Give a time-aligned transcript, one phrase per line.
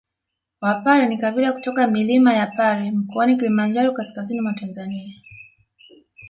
[0.61, 5.13] Wapare ni kabila kutoka milima ya Pare Mkoani Kilimanjaro kaskazini ya mwa Tanzania